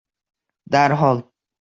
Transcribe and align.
Darhol 0.71 1.17